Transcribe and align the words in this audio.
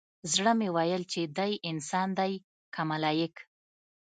زړه 0.33 0.51
مې 0.59 0.69
ويل 0.75 1.03
چې 1.11 1.21
دى 1.37 1.51
انسان 1.71 2.09
دى 2.19 2.31
که 2.73 2.81
ملايک. 2.89 3.35